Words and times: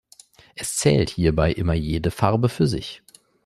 Es 0.55 0.77
zählt 0.77 1.11
hierbei 1.11 1.51
immer 1.51 1.73
jede 1.75 2.09
Farbe 2.09 2.49
für 2.49 2.65
sich. 2.65 3.03